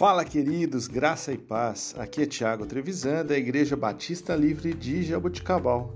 Fala, 0.00 0.24
queridos, 0.24 0.88
graça 0.88 1.30
e 1.30 1.36
paz. 1.36 1.94
Aqui 1.98 2.22
é 2.22 2.26
Tiago 2.26 2.64
Trevisan, 2.64 3.22
da 3.22 3.36
Igreja 3.36 3.76
Batista 3.76 4.34
Livre 4.34 4.72
de 4.72 5.02
Jaboticabal. 5.02 5.94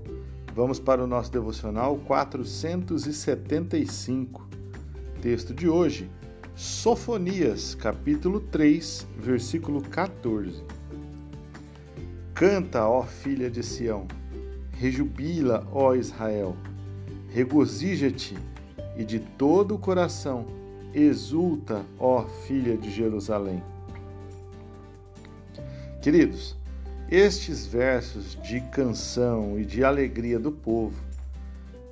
Vamos 0.53 0.79
para 0.79 1.03
o 1.03 1.07
nosso 1.07 1.31
devocional 1.31 1.97
475. 2.05 4.47
Texto 5.23 5.55
de 5.55 5.67
hoje, 5.67 6.07
Sofonias, 6.53 7.73
capítulo 7.73 8.41
3, 8.41 9.07
versículo 9.17 9.81
14. 9.81 10.63
Canta, 12.35 12.87
ó 12.87 13.01
filha 13.01 13.49
de 13.49 13.63
Sião, 13.63 14.05
rejubila, 14.73 15.67
ó 15.71 15.95
Israel, 15.95 16.55
regozija-te 17.29 18.37
e 18.95 19.03
de 19.03 19.19
todo 19.19 19.73
o 19.73 19.79
coração 19.79 20.45
exulta, 20.93 21.83
ó 21.99 22.27
filha 22.45 22.77
de 22.77 22.91
Jerusalém. 22.91 23.63
Queridos, 26.05 26.55
estes 27.09 27.65
versos 27.65 28.37
de 28.43 28.61
canção 28.61 29.59
e 29.59 29.65
de 29.65 29.83
alegria 29.83 30.37
do 30.37 30.51
povo 30.51 30.93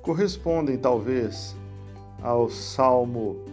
correspondem 0.02 0.78
talvez 0.78 1.56
ao 2.22 2.48
Salmo 2.48 3.44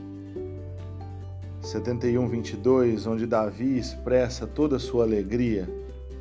71, 1.63 2.27
22, 2.27 3.07
onde 3.07 3.25
Davi 3.25 3.75
expressa 3.75 4.45
toda 4.45 4.75
a 4.75 4.79
sua 4.79 5.03
alegria 5.03 5.67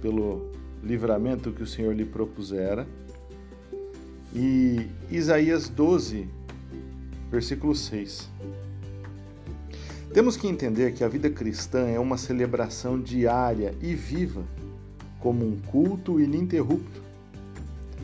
pelo 0.01 0.51
livramento 0.83 1.53
que 1.53 1.63
o 1.63 1.67
Senhor 1.67 1.95
lhe 1.95 2.07
propusera, 2.07 2.89
e 4.35 4.87
Isaías 5.11 5.69
12, 5.69 6.27
versículo 7.31 7.75
6. 7.75 8.27
Temos 10.13 10.37
que 10.37 10.49
entender 10.49 10.93
que 10.93 11.05
a 11.05 11.09
vida 11.09 11.31
cristã 11.31 11.87
é 11.87 11.97
uma 11.97 12.17
celebração 12.17 13.01
diária 13.01 13.77
e 13.81 13.95
viva, 13.95 14.45
como 15.21 15.47
um 15.47 15.57
culto 15.61 16.19
ininterrupto, 16.19 17.01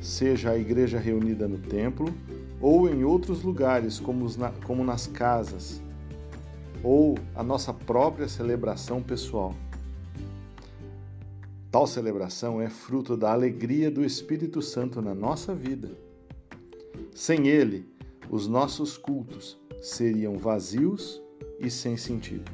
seja 0.01 0.51
a 0.51 0.59
igreja 0.59 1.01
reunida 1.01 1.49
no 1.49 1.59
templo 1.59 2.15
ou 2.61 2.89
em 2.89 3.03
outros 3.03 3.43
lugares, 3.43 3.99
como 3.99 4.85
nas 4.85 5.09
casas, 5.09 5.83
ou 6.81 7.19
a 7.35 7.43
nossa 7.43 7.75
própria 7.75 8.29
celebração 8.29 9.03
pessoal. 9.03 9.53
Tal 11.73 11.89
celebração 11.89 12.63
é 12.63 12.71
fruto 12.71 13.17
da 13.17 13.33
alegria 13.33 13.91
do 13.91 14.05
Espírito 14.05 14.63
Santo 14.63 15.03
na 15.03 15.13
nossa 15.13 15.57
vida. 15.57 15.91
Sem 17.13 17.49
ele, 17.49 17.85
os 18.31 18.47
nossos 18.47 18.97
cultos 18.97 19.59
seriam 19.83 20.39
vazios 20.39 21.26
e 21.59 21.71
sem 21.71 21.97
sentido. 21.97 22.51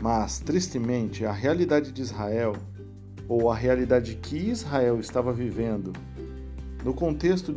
Mas, 0.00 0.40
tristemente, 0.40 1.24
a 1.24 1.32
realidade 1.32 1.92
de 1.92 2.02
Israel, 2.02 2.56
ou 3.28 3.50
a 3.50 3.54
realidade 3.54 4.16
que 4.16 4.36
Israel 4.36 4.98
estava 4.98 5.32
vivendo, 5.32 5.92
no 6.84 6.92
contexto 6.92 7.54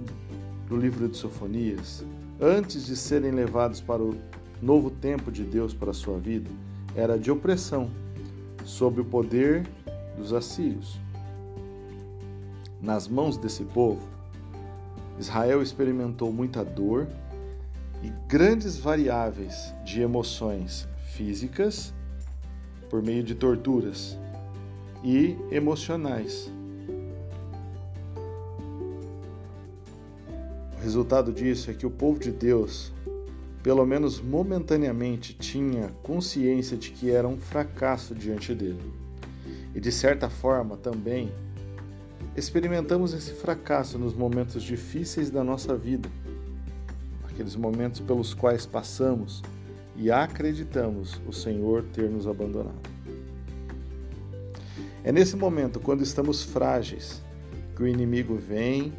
do 0.68 0.78
livro 0.78 1.10
de 1.10 1.18
Sofonias, 1.18 2.06
antes 2.40 2.86
de 2.86 2.96
serem 2.96 3.32
levados 3.32 3.82
para 3.82 4.02
o 4.02 4.16
novo 4.62 4.90
tempo 4.90 5.32
de 5.32 5.44
Deus 5.44 5.74
para 5.74 5.92
a 5.92 5.94
sua 5.94 6.20
vida, 6.20 6.50
era 6.96 7.18
de 7.18 7.32
opressão, 7.32 7.90
sob 8.64 9.02
o 9.02 9.06
poder 9.06 9.68
dos 10.18 10.32
assírios. 10.32 11.00
Nas 12.82 13.08
mãos 13.08 13.38
desse 13.38 13.64
povo, 13.64 14.08
Israel 15.20 15.62
experimentou 15.62 16.32
muita 16.32 16.64
dor 16.64 17.08
e 18.04 18.12
grandes 18.28 18.78
variáveis 18.78 19.74
de 19.84 20.02
emoções 20.02 20.88
físicas 21.14 21.94
por 22.90 23.02
meio 23.02 23.24
de 23.24 23.36
torturas 23.36 24.18
e 25.04 25.38
emocionais. 25.52 26.52
O 30.78 30.82
resultado 30.82 31.32
disso 31.32 31.72
é 31.72 31.74
que 31.74 31.86
o 31.86 31.90
povo 31.90 32.20
de 32.20 32.32
Deus, 32.32 32.94
pelo 33.64 33.86
menos 33.86 34.22
momentaneamente, 34.22 35.34
tinha 35.34 35.90
consciência 36.04 36.78
de 36.78 36.92
que 36.92 37.10
era 37.10 37.28
um 37.28 37.38
fracasso 37.38 38.14
diante 38.14 38.54
dele. 38.54 38.94
E 39.74 39.80
de 39.80 39.92
certa 39.92 40.30
forma 40.30 40.78
também 40.78 41.32
experimentamos 42.36 43.14
esse 43.14 43.34
fracasso 43.34 43.98
nos 43.98 44.14
momentos 44.14 44.62
difíceis 44.62 45.30
da 45.30 45.44
nossa 45.44 45.76
vida 45.76 46.10
aqueles 47.36 47.58
momentos 47.58 48.00
pelos 48.00 48.34
quais 48.34 48.66
passamos 48.66 49.44
e 49.98 50.10
acreditamos 50.10 51.22
o 51.28 51.34
Senhor 51.34 51.84
ter 51.94 52.10
nos 52.10 52.26
abandonado. 52.26 52.90
É 55.04 55.12
nesse 55.12 55.36
momento, 55.36 55.80
quando 55.80 56.02
estamos 56.02 56.42
frágeis, 56.42 57.22
que 57.76 57.84
o 57.84 57.88
inimigo 57.88 58.36
vem 58.36 58.94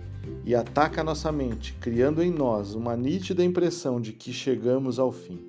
e 0.44 0.54
ataca 0.54 1.00
a 1.00 1.04
nossa 1.04 1.32
mente, 1.32 1.74
criando 1.80 2.22
em 2.22 2.30
nós 2.30 2.74
uma 2.74 2.94
nítida 2.94 3.42
impressão 3.42 3.98
de 3.98 4.12
que 4.12 4.32
chegamos 4.32 4.98
ao 4.98 5.10
fim 5.10 5.40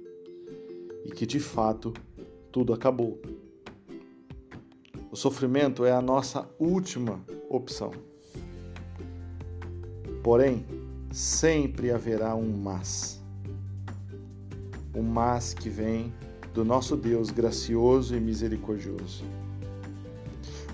e 1.04 1.12
que 1.12 1.26
de 1.26 1.42
fato 1.42 1.94
tudo 2.52 2.74
acabou. 2.74 3.20
O 5.12 5.16
sofrimento 5.16 5.84
é 5.84 5.92
a 5.92 6.02
nossa 6.02 6.50
última 6.58 7.22
opção. 7.50 7.92
Porém, 10.24 10.66
sempre 11.12 11.92
haverá 11.92 12.36
um 12.36 12.56
mas. 12.58 13.22
Um 14.96 15.04
mas 15.04 15.54
que 15.54 15.70
vem 15.70 16.14
do 16.54 16.66
nosso 16.66 16.98
Deus 16.98 17.30
gracioso 17.30 18.16
e 18.16 18.20
misericordioso. 18.20 19.24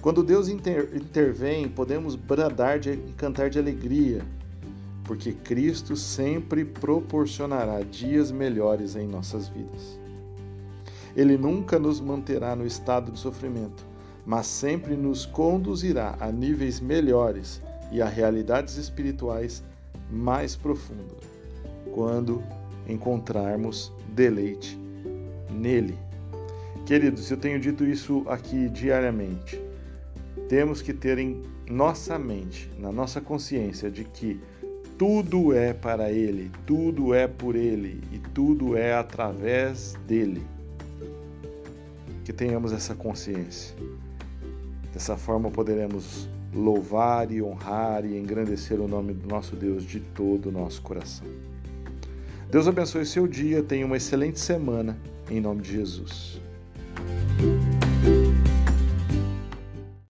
Quando 0.01 0.23
Deus 0.23 0.49
inter 0.49 0.89
intervém, 0.95 1.67
podemos 1.67 2.15
bradar 2.15 2.79
e 2.87 2.97
cantar 3.17 3.49
de 3.49 3.59
alegria, 3.59 4.21
porque 5.03 5.33
Cristo 5.33 5.95
sempre 5.95 6.65
proporcionará 6.65 7.81
dias 7.83 8.31
melhores 8.31 8.95
em 8.95 9.07
nossas 9.07 9.47
vidas. 9.47 9.99
Ele 11.15 11.37
nunca 11.37 11.77
nos 11.77 11.99
manterá 11.99 12.55
no 12.55 12.65
estado 12.65 13.11
de 13.11 13.19
sofrimento, 13.19 13.85
mas 14.25 14.47
sempre 14.47 14.95
nos 14.95 15.25
conduzirá 15.25 16.17
a 16.19 16.31
níveis 16.31 16.79
melhores 16.79 17.61
e 17.91 18.01
a 18.01 18.07
realidades 18.07 18.77
espirituais 18.77 19.63
mais 20.11 20.55
profunda, 20.55 21.15
quando 21.93 22.43
encontrarmos 22.87 23.91
deleite 24.09 24.77
nele. 25.51 25.97
Queridos, 26.85 27.29
eu 27.31 27.37
tenho 27.37 27.59
dito 27.59 27.85
isso 27.85 28.23
aqui 28.27 28.69
diariamente. 28.69 29.59
Temos 30.49 30.81
que 30.81 30.93
ter 30.93 31.17
em 31.17 31.41
nossa 31.69 32.19
mente, 32.19 32.69
na 32.77 32.91
nossa 32.91 33.21
consciência, 33.21 33.89
de 33.89 34.03
que 34.03 34.39
tudo 34.97 35.53
é 35.53 35.73
para 35.73 36.11
Ele, 36.11 36.51
tudo 36.65 37.13
é 37.13 37.27
por 37.27 37.55
Ele 37.55 38.01
e 38.11 38.19
tudo 38.33 38.77
é 38.77 38.93
através 38.93 39.95
dele. 40.05 40.45
Que 42.25 42.33
tenhamos 42.33 42.73
essa 42.73 42.93
consciência. 42.93 43.75
Dessa 44.93 45.17
forma 45.17 45.49
poderemos 45.49 46.29
louvar 46.53 47.31
e 47.31 47.41
honrar 47.41 48.05
e 48.05 48.17
engrandecer 48.17 48.79
o 48.79 48.87
nome 48.87 49.13
do 49.13 49.27
nosso 49.27 49.55
Deus 49.55 49.83
de 49.83 49.99
todo 49.99 50.49
o 50.49 50.51
nosso 50.51 50.81
coração. 50.81 51.27
Deus 52.49 52.67
abençoe 52.67 53.05
seu 53.05 53.27
dia, 53.27 53.63
tenha 53.63 53.85
uma 53.85 53.97
excelente 53.97 54.39
semana, 54.39 54.97
em 55.29 55.41
nome 55.41 55.61
de 55.61 55.71
Jesus. 55.71 56.39